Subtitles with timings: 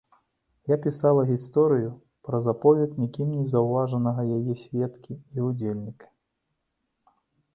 [0.69, 1.89] Я пісала гісторыю
[2.29, 6.07] праз аповед нікім не заўважанага яе сведкі і ўдзельніка.